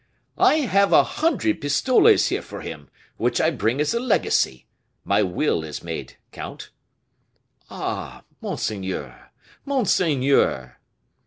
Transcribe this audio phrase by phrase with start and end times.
[0.39, 4.65] "I have a hundred pistoles here for him, which I bring as a legacy.
[5.03, 6.71] My will is made, count."
[7.69, 8.23] "Ah!
[8.41, 9.29] monseigneur!
[9.63, 10.79] monseigneur!"